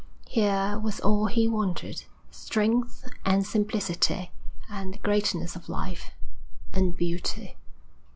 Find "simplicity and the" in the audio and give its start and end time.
3.45-4.97